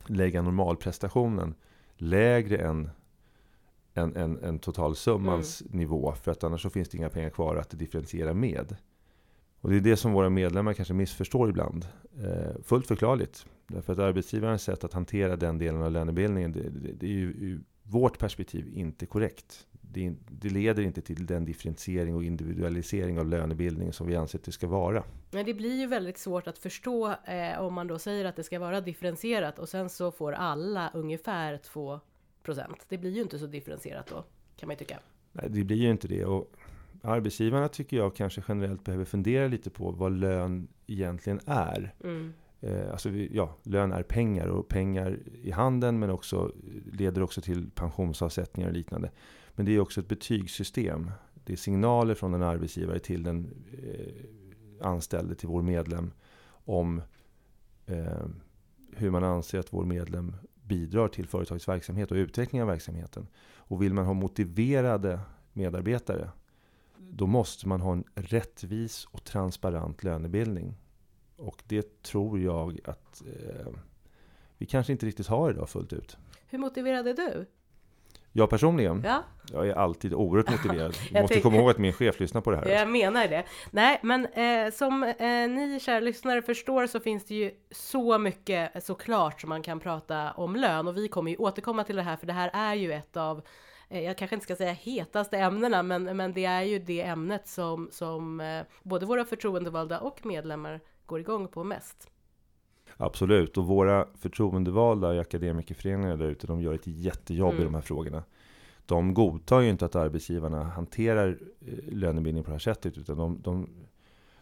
lägga 0.08 0.42
normalprestationen 0.42 1.56
lägre 1.96 2.58
än 2.58 2.90
en, 3.94 4.16
en, 4.16 4.44
en 4.44 4.60
totalsummans 4.60 5.62
mm. 5.62 5.78
nivå. 5.78 6.14
För 6.24 6.32
att 6.32 6.44
annars 6.44 6.62
så 6.62 6.70
finns 6.70 6.90
det 6.90 6.98
inga 6.98 7.10
pengar 7.10 7.30
kvar 7.30 7.56
att 7.56 7.80
differentiera 7.80 8.34
med. 8.34 8.76
Och 9.62 9.70
det 9.70 9.76
är 9.76 9.82
det 9.82 9.98
som 9.98 10.14
våra 10.14 10.30
medlemmar 10.30 10.74
kanske 10.74 10.94
missförstår 10.94 11.50
ibland. 11.50 11.88
Eh, 12.18 12.62
fullt 12.64 12.88
förklarligt. 12.88 13.46
Därför 13.68 13.94
att 13.94 14.00
arbetsgivarens 14.00 14.64
sätt 14.64 14.84
att 14.84 14.94
hantera 14.94 15.36
den 15.36 15.58
delen 15.58 15.82
av 15.82 15.92
lönebildningen, 15.92 16.52
det, 16.52 16.70
det, 16.70 16.94
det 16.94 17.06
är 17.06 17.12
ju 17.12 17.28
ur 17.28 17.64
vårt 17.84 18.20
perspektiv 18.20 18.68
inte 18.74 19.06
korrekt. 19.06 19.68
Det, 19.94 20.14
det, 20.30 20.50
leder 20.50 20.84
inte 20.84 21.02
till 21.02 21.26
den 21.26 21.46
differentiering 21.46 22.16
och 22.16 22.24
individualisering 22.24 23.20
av 23.20 23.28
lönebildningen 23.28 23.94
som 23.94 24.08
vi 24.08 24.16
anser 24.16 24.40
att 24.40 24.46
det 24.46 24.52
ska 24.52 24.68
vara. 24.68 25.04
Men 25.32 25.46
det 25.46 25.54
blir 25.54 25.80
ju 25.80 25.88
väldigt 25.88 26.18
svårt 26.18 26.48
att 26.48 26.58
förstå 26.58 27.16
eh, 27.26 27.60
om 27.60 27.74
man 27.74 27.88
då 27.88 28.00
säger 28.00 28.26
att 28.26 28.36
det 28.36 28.44
ska 28.44 28.60
vara 28.60 28.82
differentierat 28.82 29.60
och 29.60 29.70
sen 29.70 29.90
så 29.90 30.12
får 30.12 30.32
alla 30.32 30.92
ungefär 30.94 31.58
2 31.58 32.00
procent. 32.44 32.86
Det 32.90 32.98
blir 32.98 33.12
ju 33.12 33.22
inte 33.22 33.40
så 33.40 33.46
differentierat 33.46 34.08
då, 34.08 34.26
kan 34.56 34.68
man 34.68 34.74
ju 34.74 34.78
tycka. 34.78 35.00
Nej, 35.32 35.46
det 35.50 35.64
blir 35.64 35.78
ju 35.78 35.90
inte 35.90 36.08
det. 36.08 36.26
Och 36.26 36.54
arbetsgivarna 37.02 37.68
tycker 37.68 37.98
jag 37.98 38.16
kanske 38.16 38.44
generellt 38.48 38.84
behöver 38.84 39.06
fundera 39.06 39.48
lite 39.48 39.70
på 39.70 39.92
vad 39.92 40.12
lön 40.12 40.68
egentligen 40.88 41.40
är. 41.46 41.94
Mm. 42.04 42.34
Eh, 42.64 42.92
alltså, 42.92 43.10
ja, 43.10 43.58
lön 43.64 43.92
är 43.92 44.04
pengar 44.04 44.48
och 44.48 44.68
pengar 44.68 45.20
i 45.42 45.52
handen 45.52 46.00
men 46.00 46.10
också 46.10 46.52
leder 46.92 47.24
också 47.24 47.42
till 47.42 47.70
pensionsavsättningar 47.70 48.70
och 48.70 48.76
liknande. 48.76 49.12
Men 49.56 49.66
det 49.66 49.76
är 49.76 49.80
också 49.80 50.00
ett 50.00 50.08
betygssystem. 50.08 51.12
Det 51.34 51.54
är 51.54 51.58
signaler 51.58 52.16
från 52.16 52.34
en 52.34 52.44
arbetsgivare 52.44 53.00
till 53.00 53.24
den 53.24 53.54
eh, 53.84 54.88
anställde, 54.88 55.36
till 55.36 55.48
vår 55.48 55.62
medlem 55.62 56.12
om 56.66 57.02
eh, 57.86 58.26
hur 58.92 59.12
man 59.12 59.24
anser 59.24 59.60
att 59.60 59.74
vår 59.74 59.86
medlem 59.86 60.36
bidrar 60.64 61.08
till 61.08 61.28
företagets 61.28 61.68
verksamhet 61.68 62.12
och 62.12 62.16
utveckling 62.16 62.62
av 62.62 62.68
verksamheten. 62.68 63.28
Och 63.56 63.82
vill 63.82 63.94
man 63.94 64.06
ha 64.06 64.14
motiverade 64.14 65.20
medarbetare 65.54 66.30
då 66.98 67.28
måste 67.28 67.68
man 67.68 67.82
ha 67.82 67.92
en 67.92 68.04
rättvis 68.16 69.08
och 69.12 69.24
transparent 69.24 70.04
lönebildning. 70.04 70.76
Och 71.44 71.64
det 71.68 72.04
tror 72.04 72.40
jag 72.40 72.80
att 72.86 73.22
eh, 73.22 73.74
vi 74.58 74.66
kanske 74.66 74.92
inte 74.92 75.06
riktigt 75.06 75.28
har 75.28 75.50
idag 75.52 75.70
fullt 75.70 75.94
ut. 75.94 76.18
Hur 76.48 76.58
motiverad 76.58 77.08
är 77.08 77.14
du? 77.14 77.46
Jag 78.36 78.50
personligen? 78.50 79.02
Ja. 79.06 79.24
Jag 79.52 79.68
är 79.68 79.74
alltid 79.74 80.14
oerhört 80.14 80.52
motiverad. 80.52 80.96
Du 81.12 81.22
måste 81.22 81.42
komma 81.42 81.58
ihåg 81.58 81.70
att 81.70 81.78
min 81.78 81.94
chef 81.94 82.20
lyssnar 82.20 82.42
på 82.42 82.52
det 82.52 82.58
här. 82.58 82.68
Jag 82.68 82.90
menar 82.90 83.28
det. 83.28 83.44
Nej, 83.72 84.00
men 84.04 84.26
eh, 84.26 84.72
som 84.72 85.04
eh, 85.04 85.50
ni 85.50 85.80
kära 85.82 86.00
lyssnare 86.00 86.42
förstår 86.42 86.88
så 86.88 87.00
finns 87.00 87.26
det 87.26 87.36
ju 87.36 87.52
så 87.72 88.18
mycket 88.18 88.84
såklart 88.84 89.42
som 89.42 89.50
man 89.50 89.64
kan 89.64 89.80
prata 89.80 90.32
om 90.32 90.56
lön 90.56 90.88
och 90.88 90.98
vi 90.98 91.08
kommer 91.08 91.32
ju 91.32 91.38
återkomma 91.38 91.84
till 91.84 91.96
det 91.96 92.02
här 92.02 92.16
för 92.16 92.28
det 92.28 92.34
här 92.34 92.50
är 92.54 92.74
ju 92.76 92.94
ett 92.94 93.18
av 93.18 93.42
eh, 93.90 94.02
jag 94.02 94.18
kanske 94.18 94.36
inte 94.36 94.44
ska 94.44 94.56
säga 94.56 94.72
hetaste 94.72 95.38
ämnena, 95.38 95.84
men, 95.84 96.18
men 96.18 96.34
det 96.34 96.46
är 96.46 96.62
ju 96.62 96.80
det 96.80 97.02
ämnet 97.02 97.48
som, 97.48 97.90
som 97.92 98.42
eh, 98.42 98.64
både 98.84 99.06
våra 99.06 99.26
förtroendevalda 99.26 100.00
och 100.00 100.26
medlemmar 100.26 100.80
går 101.06 101.20
igång 101.20 101.48
på 101.48 101.64
mest. 101.64 102.10
Absolut, 102.98 103.58
och 103.58 103.68
våra 103.68 104.08
förtroendevalda 104.16 105.16
i 105.16 105.20
akademikerföreningarna 105.20 106.16
där 106.16 106.26
ute, 106.26 106.48
de 106.48 106.62
gör 106.62 106.74
ett 106.74 106.88
jättejobb 106.88 107.52
mm. 107.52 107.62
i 107.62 107.66
de 107.66 107.74
här 107.74 107.82
frågorna. 107.82 108.24
De 108.86 109.14
godtar 109.14 109.60
ju 109.60 109.70
inte 109.70 109.86
att 109.86 109.96
arbetsgivarna 109.96 110.64
hanterar 110.64 111.38
eh, 111.62 111.74
lönebildning 111.88 112.44
på 112.44 112.50
det 112.50 112.54
här 112.54 112.60
sättet, 112.60 112.98
utan 112.98 113.18
de, 113.18 113.42
de, 113.42 113.70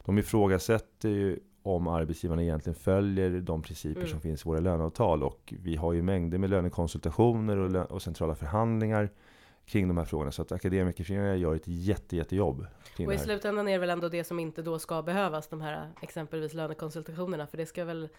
de 0.05 0.17
ifrågasätter 0.17 1.09
ju 1.09 1.39
om 1.63 1.87
arbetsgivarna 1.87 2.43
egentligen 2.43 2.75
följer 2.75 3.29
de 3.29 3.61
principer 3.61 4.01
mm. 4.01 4.11
som 4.11 4.21
finns 4.21 4.45
i 4.45 4.49
våra 4.49 4.59
löneavtal. 4.59 5.23
Och 5.23 5.53
vi 5.59 5.75
har 5.75 5.93
ju 5.93 6.01
mängder 6.01 6.37
med 6.37 6.49
lönekonsultationer 6.49 7.57
och, 7.57 7.91
och 7.91 8.01
centrala 8.01 8.35
förhandlingar 8.35 9.09
kring 9.65 9.87
de 9.87 9.97
här 9.97 10.05
frågorna. 10.05 10.31
Så 10.31 10.41
att 10.41 10.51
akademikerföreningarna 10.51 11.35
gör 11.35 11.55
ett 11.55 11.67
jätte, 11.67 12.15
jättejobb. 12.15 12.65
Och 12.97 13.13
i 13.13 13.17
slutändan 13.17 13.67
är 13.67 13.71
det 13.71 13.77
väl 13.77 13.89
ändå 13.89 14.09
det 14.09 14.23
som 14.23 14.39
inte 14.39 14.61
då 14.61 14.79
ska 14.79 15.01
behövas, 15.01 15.47
de 15.47 15.61
här 15.61 15.91
exempelvis 16.01 16.53
lönekonsultationerna. 16.53 17.47
För 17.47 17.57
det 17.57 17.65
ska 17.65 17.85
väl 17.85 18.09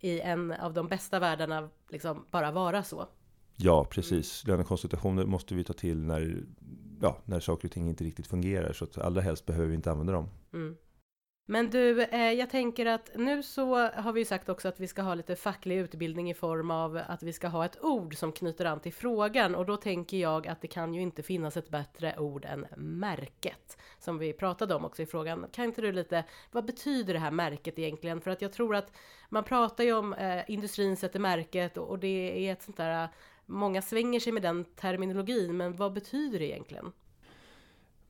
i 0.00 0.20
en 0.20 0.52
av 0.52 0.74
de 0.74 0.88
bästa 0.88 1.18
världarna 1.18 1.68
liksom 1.88 2.26
bara 2.30 2.50
vara 2.50 2.82
så. 2.82 3.08
Ja, 3.56 3.84
precis. 3.84 4.44
Mm. 4.44 4.56
Lönekonsultationer 4.56 5.24
måste 5.24 5.54
vi 5.54 5.64
ta 5.64 5.72
till 5.72 5.98
när, 5.98 6.44
ja, 7.00 7.18
när 7.24 7.40
saker 7.40 7.68
och 7.68 7.72
ting 7.72 7.88
inte 7.88 8.04
riktigt 8.04 8.26
fungerar. 8.26 8.72
Så 8.72 8.84
att 8.84 8.98
allra 8.98 9.20
helst 9.20 9.46
behöver 9.46 9.68
vi 9.68 9.74
inte 9.74 9.90
använda 9.90 10.12
dem. 10.12 10.28
Mm. 10.52 10.76
Men 11.46 11.70
du, 11.70 12.02
eh, 12.02 12.32
jag 12.32 12.50
tänker 12.50 12.86
att 12.86 13.10
nu 13.14 13.42
så 13.42 13.76
har 13.76 14.12
vi 14.12 14.20
ju 14.20 14.24
sagt 14.24 14.48
också 14.48 14.68
att 14.68 14.80
vi 14.80 14.86
ska 14.86 15.02
ha 15.02 15.14
lite 15.14 15.36
facklig 15.36 15.76
utbildning 15.76 16.30
i 16.30 16.34
form 16.34 16.70
av 16.70 17.00
att 17.08 17.22
vi 17.22 17.32
ska 17.32 17.48
ha 17.48 17.64
ett 17.64 17.84
ord 17.84 18.16
som 18.16 18.32
knyter 18.32 18.64
an 18.64 18.80
till 18.80 18.92
frågan 18.92 19.54
och 19.54 19.66
då 19.66 19.76
tänker 19.76 20.16
jag 20.16 20.48
att 20.48 20.60
det 20.60 20.68
kan 20.68 20.94
ju 20.94 21.00
inte 21.00 21.22
finnas 21.22 21.56
ett 21.56 21.68
bättre 21.68 22.18
ord 22.18 22.44
än 22.44 22.66
märket 22.76 23.78
som 23.98 24.18
vi 24.18 24.32
pratade 24.32 24.74
om 24.74 24.84
också 24.84 25.02
i 25.02 25.06
frågan. 25.06 25.46
Kan 25.52 25.64
inte 25.64 25.82
du 25.82 25.92
lite, 25.92 26.24
vad 26.50 26.64
betyder 26.64 27.14
det 27.14 27.20
här 27.20 27.30
märket 27.30 27.78
egentligen? 27.78 28.20
För 28.20 28.30
att 28.30 28.42
jag 28.42 28.52
tror 28.52 28.76
att 28.76 28.92
man 29.28 29.44
pratar 29.44 29.84
ju 29.84 29.92
om 29.92 30.12
eh, 30.12 30.50
industrin 30.50 30.96
sätter 30.96 31.20
märket 31.20 31.76
och, 31.76 31.88
och 31.88 31.98
det 31.98 32.48
är 32.48 32.52
ett 32.52 32.62
sånt 32.62 32.76
där, 32.76 33.02
eh, 33.02 33.10
många 33.46 33.82
svänger 33.82 34.20
sig 34.20 34.32
med 34.32 34.42
den 34.42 34.64
terminologin, 34.64 35.56
men 35.56 35.76
vad 35.76 35.92
betyder 35.92 36.38
det 36.38 36.46
egentligen? 36.46 36.92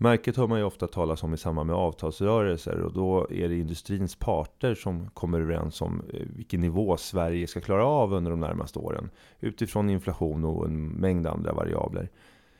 Märket 0.02 0.36
hör 0.36 0.46
man 0.46 0.58
ju 0.58 0.64
ofta 0.64 0.86
talas 0.86 1.22
om 1.22 1.34
i 1.34 1.36
samband 1.36 1.66
med 1.66 1.76
avtalsrörelser 1.76 2.80
och 2.80 2.92
då 2.92 3.26
är 3.30 3.48
det 3.48 3.58
industrins 3.58 4.16
parter 4.16 4.74
som 4.74 5.10
kommer 5.10 5.40
överens 5.40 5.82
om 5.82 6.02
eh, 6.12 6.26
vilken 6.36 6.60
nivå 6.60 6.96
Sverige 6.96 7.46
ska 7.46 7.60
klara 7.60 7.84
av 7.86 8.12
under 8.12 8.30
de 8.30 8.40
närmaste 8.40 8.78
åren 8.78 9.10
utifrån 9.40 9.90
inflation 9.90 10.44
och 10.44 10.66
en 10.66 10.88
mängd 10.88 11.26
andra 11.26 11.52
variabler. 11.52 12.10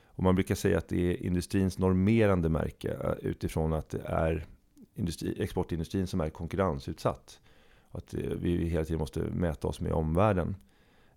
Och 0.06 0.23
man 0.23 0.35
brukar 0.35 0.54
säga 0.54 0.78
att 0.78 0.88
det 0.88 1.12
är 1.12 1.23
industrins 1.26 1.78
normerande 1.78 2.49
märke 2.49 2.88
eh, 2.90 3.30
utifrån 3.30 3.73
att 3.73 3.90
det 3.90 4.02
är 4.04 4.47
industri, 4.94 5.42
exportindustrin 5.42 6.06
som 6.06 6.20
är 6.20 6.30
konkurrensutsatt. 6.30 7.40
Att 7.90 8.14
eh, 8.14 8.20
vi 8.20 8.68
hela 8.68 8.85
tiden 8.85 9.00
måste 9.00 9.20
mäta 9.20 9.68
oss 9.68 9.80
med 9.80 9.92
omvärlden. 9.92 10.56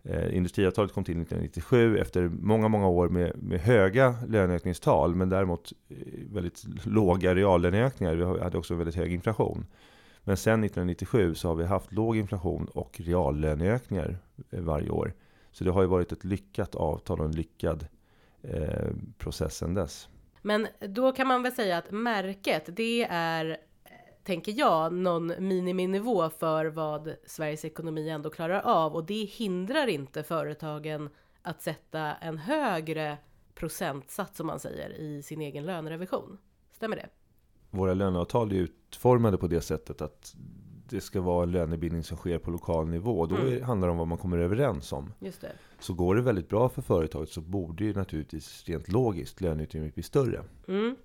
Eh, 0.06 0.36
industriavtalet 0.36 0.94
kom 0.94 1.04
till 1.04 1.22
1997 1.22 1.98
efter 1.98 2.30
många, 2.30 2.68
många 2.68 2.88
år 2.88 3.10
med, 3.10 3.44
med 3.44 3.60
höga 3.60 4.16
löneökningstal 4.28 5.16
men 5.16 5.30
däremot 5.30 5.74
eh, 5.90 5.98
väldigt 6.32 6.86
låga 6.86 7.36
reallöneökningar. 7.36 8.16
Vi 8.16 8.24
hade 8.24 8.58
också 8.58 8.76
väldigt 8.76 8.96
hög 8.96 9.14
inflation. 9.14 9.66
Men 10.24 10.38
sen 10.38 10.64
1997 10.64 11.36
så 11.36 11.48
har 11.48 11.56
vi 11.56 11.66
haft 11.66 11.92
låg 11.92 12.18
inflation 12.18 12.66
och 12.66 13.02
reallöneökningar 13.04 14.18
eh, 14.52 14.62
varje 14.62 14.90
år. 14.90 15.14
Så 15.52 15.64
det 15.64 15.72
har 15.72 15.82
ju 15.82 15.88
varit 15.88 16.12
ett 16.12 16.24
lyckat 16.24 16.76
avtal 16.76 17.20
och 17.20 17.26
en 17.26 17.36
lyckad 17.36 17.88
eh, 18.42 18.90
process 19.18 19.58
sedan 19.58 19.74
dess. 19.74 20.10
Men 20.42 20.68
då 20.80 21.12
kan 21.12 21.28
man 21.28 21.44
väl 21.44 21.52
säga 21.52 21.78
att 21.78 21.92
märket, 21.92 22.70
det 22.76 23.08
är 23.10 23.58
tänker 24.24 24.52
jag, 24.52 24.94
någon 24.94 25.34
miniminivå 25.40 26.30
för 26.30 26.66
vad 26.66 27.16
Sveriges 27.26 27.66
ekonomi 27.66 28.10
ändå 28.10 28.30
klarar 28.30 28.62
av 28.62 28.96
och 28.96 29.06
det 29.06 29.24
hindrar 29.24 29.88
inte 29.88 30.24
företagen 30.24 31.10
att 31.42 31.62
sätta 31.62 32.14
en 32.14 32.38
högre 32.38 33.18
procentsats 33.56 34.38
som 34.38 34.48
man 34.48 34.60
säger 34.60 34.90
i 34.90 35.24
sin 35.24 35.42
egen 35.42 35.66
lönerevision. 35.66 36.38
Stämmer 36.72 36.96
det? 36.96 37.10
Våra 37.70 37.94
löneavtal 37.94 38.52
är 38.52 38.56
utformade 38.56 39.38
på 39.38 39.48
det 39.48 39.62
sättet 39.62 40.02
att 40.02 40.36
det 40.90 41.02
ska 41.02 41.22
vara 41.22 41.44
en 41.44 41.52
lönebildning 41.52 42.04
som 42.04 42.18
sker 42.18 42.40
på 42.40 42.52
lokal 42.52 42.88
nivå. 42.88 43.26
Då 43.26 43.36
mm. 43.36 43.64
handlar 43.64 43.88
det 43.88 43.92
om 43.92 43.98
vad 43.98 44.08
man 44.08 44.18
kommer 44.18 44.38
överens 44.38 44.94
om. 44.94 45.14
Just 45.20 45.42
det. 45.42 45.52
Så 45.80 45.94
går 45.94 46.16
det 46.16 46.22
väldigt 46.22 46.50
bra 46.50 46.70
för 46.70 46.82
företaget 46.82 47.30
så 47.30 47.42
borde 47.42 47.84
ju 47.84 47.94
naturligtvis 47.94 48.64
rent 48.66 48.88
logiskt 48.88 49.42
löneutrymmet 49.42 49.94
bli 49.94 50.04
större. 50.04 50.44
Mm. 50.68 50.96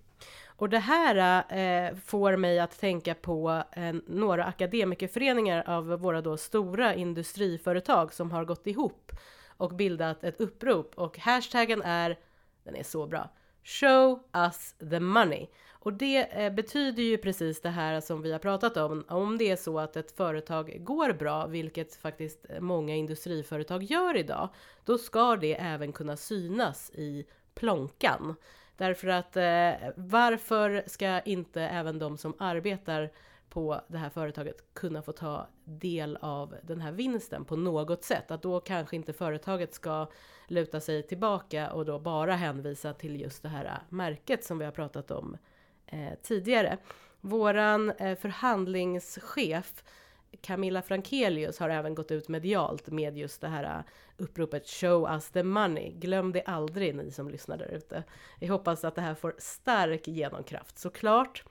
Och 0.59 0.69
det 0.69 0.79
här 0.79 1.45
eh, 1.49 1.97
får 1.97 2.37
mig 2.37 2.59
att 2.59 2.81
tänka 2.81 3.15
på 3.15 3.63
eh, 3.73 3.95
några 4.07 4.45
akademikerföreningar 4.45 5.65
av 5.67 5.87
våra 5.87 6.21
då 6.21 6.37
stora 6.37 6.95
industriföretag 6.95 8.15
som 8.15 8.31
har 8.31 8.45
gått 8.45 8.67
ihop 8.67 9.13
och 9.47 9.75
bildat 9.75 10.25
ett 10.25 10.41
upprop 10.41 10.93
och 10.95 11.19
hashtaggen 11.19 11.83
är, 11.83 12.19
den 12.65 12.77
är 12.77 12.83
så 12.83 13.07
bra, 13.07 13.29
Show 13.65 14.21
us 14.33 14.75
the 14.91 15.01
money. 15.01 15.47
Och 15.71 15.93
det 15.93 16.45
eh, 16.45 16.53
betyder 16.53 17.03
ju 17.03 17.19
precis 17.19 17.61
det 17.61 17.71
här 17.71 18.01
som 18.01 18.23
vi 18.23 18.33
har 18.33 18.39
pratat 18.39 18.77
om. 18.77 19.05
Om 19.09 19.39
det 19.39 19.51
är 19.51 19.57
så 19.57 19.79
att 19.79 19.97
ett 19.97 20.17
företag 20.17 20.77
går 20.81 21.13
bra, 21.13 21.47
vilket 21.47 21.95
faktiskt 21.95 22.47
många 22.61 22.95
industriföretag 22.95 23.83
gör 23.83 24.17
idag, 24.17 24.49
då 24.85 24.99
ska 24.99 25.37
det 25.37 25.55
även 25.55 25.93
kunna 25.93 26.17
synas 26.17 26.91
i 26.95 27.27
plånkan. 27.55 28.35
Därför 28.79 29.09
att 29.09 29.37
eh, 29.37 29.91
varför 29.97 30.83
ska 30.87 31.21
inte 31.21 31.63
även 31.63 31.99
de 31.99 32.19
som 32.19 32.35
arbetar 32.39 33.11
på 33.49 33.81
det 33.89 33.99
här 33.99 34.11
företaget 34.11 34.75
kunna 34.75 35.03
få 35.03 35.13
ta 35.13 35.47
del 35.65 36.19
av 36.21 36.55
den 36.63 36.81
här 36.81 36.93
vinsten 36.93 37.45
på 37.45 37.57
något 37.57 38.05
sätt? 38.05 38.31
Att 38.31 38.43
då 38.43 38.61
kanske 38.61 38.97
inte 38.97 39.13
företaget 39.13 39.75
ska 39.75 40.07
luta 40.49 40.81
sig 40.81 41.03
tillbaka 41.03 41.73
och 41.73 41.85
då 41.85 41.99
bara 41.99 42.35
hänvisa 42.35 42.93
till 42.93 43.21
just 43.21 43.43
det 43.43 43.49
här 43.49 43.65
eh, 43.65 43.73
märket 43.89 44.45
som 44.45 44.59
vi 44.59 44.65
har 44.65 44.73
pratat 44.73 45.11
om 45.11 45.37
eh, 45.87 46.13
tidigare. 46.23 46.79
Våran 47.21 47.91
eh, 47.91 48.19
förhandlingschef 48.19 49.85
Camilla 50.41 50.83
Frankelius 50.83 51.59
har 51.59 51.71
även 51.71 51.95
gått 51.95 52.11
ut 52.11 52.29
medialt 52.29 52.87
med 52.87 53.19
just 53.19 53.41
det 53.41 53.49
här 53.49 53.83
uppropet 54.17 54.69
Show 54.69 55.09
us 55.13 55.31
the 55.31 55.43
money. 55.43 55.91
Glöm 55.91 56.33
det 56.33 56.43
aldrig 56.43 56.95
ni 56.95 57.11
som 57.11 57.29
lyssnar 57.29 57.57
där 57.57 57.75
ute. 57.75 58.05
Vi 58.41 58.47
hoppas 58.47 58.85
att 58.85 58.95
det 58.95 59.01
här 59.01 59.15
får 59.15 59.35
stark 59.39 60.09
genomkraft 60.09 60.79
såklart. 60.79 61.45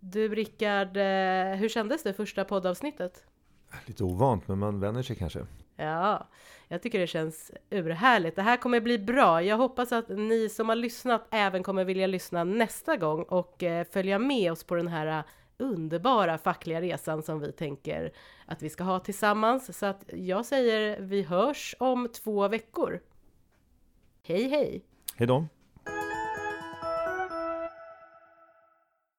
Du 0.00 0.28
Rickard, 0.28 0.96
eh, 0.96 1.56
hur 1.56 1.68
kändes 1.68 2.02
det 2.02 2.14
första 2.14 2.44
poddavsnittet? 2.44 3.24
Lite 3.86 4.04
ovant, 4.04 4.48
men 4.48 4.58
man 4.58 4.80
vänjer 4.80 5.02
sig 5.02 5.16
kanske. 5.16 5.46
Ja, 5.76 6.28
jag 6.68 6.82
tycker 6.82 6.98
det 6.98 7.06
känns 7.06 7.50
urhärligt. 7.70 8.36
Det 8.36 8.42
här 8.42 8.56
kommer 8.56 8.80
bli 8.80 8.98
bra. 8.98 9.42
Jag 9.42 9.56
hoppas 9.56 9.92
att 9.92 10.08
ni 10.08 10.48
som 10.48 10.68
har 10.68 10.76
lyssnat 10.76 11.26
även 11.30 11.62
kommer 11.62 11.84
vilja 11.84 12.06
lyssna 12.06 12.44
nästa 12.44 12.96
gång 12.96 13.22
och 13.22 13.62
följa 13.92 14.18
med 14.18 14.52
oss 14.52 14.64
på 14.64 14.74
den 14.74 14.88
här 14.88 15.24
underbara 15.56 16.38
fackliga 16.38 16.80
resan 16.80 17.22
som 17.22 17.40
vi 17.40 17.52
tänker 17.52 18.12
att 18.46 18.62
vi 18.62 18.70
ska 18.70 18.84
ha 18.84 19.00
tillsammans. 19.00 19.78
Så 19.78 19.86
att 19.86 20.04
jag 20.12 20.46
säger 20.46 21.00
vi 21.00 21.22
hörs 21.22 21.74
om 21.78 22.08
två 22.08 22.48
veckor. 22.48 23.00
Hej 24.22 24.48
hej! 24.48 24.84
Hej 25.16 25.26
då! 25.26 25.46